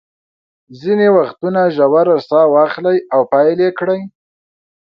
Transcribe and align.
ځینې 0.79 1.07
وختونه 1.17 1.61
ژوره 1.75 2.17
ساه 2.27 2.47
واخلئ 2.55 2.97
او 3.13 3.21
پیل 3.31 3.57
یې 3.65 3.71
کړئ. 3.79 4.01